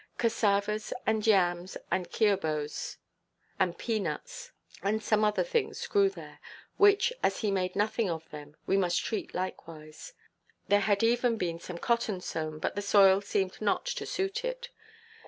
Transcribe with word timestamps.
Cassavas, 0.17 0.93
and 1.05 1.27
yams, 1.27 1.77
and 1.91 2.09
kiobos, 2.09 2.97
and 3.59 3.77
pea–nuts, 3.77 4.51
and 4.81 5.03
some 5.03 5.23
other 5.23 5.43
things, 5.43 5.85
grew 5.85 6.09
there; 6.09 6.39
which, 6.77 7.13
as 7.21 7.41
he 7.41 7.51
made 7.51 7.75
nothing 7.75 8.09
of 8.09 8.27
them, 8.31 8.55
we 8.65 8.77
must 8.77 8.99
treat 9.05 9.35
likewise. 9.35 10.13
There 10.69 10.79
had 10.79 11.03
even 11.03 11.37
been 11.37 11.59
some 11.59 11.77
cotton 11.77 12.19
sown, 12.19 12.57
but 12.57 12.73
the 12.73 12.81
soil 12.81 13.21
seemed 13.21 13.61
not 13.61 13.85
to 13.85 14.07
suit 14.07 14.43
it. 14.43 14.69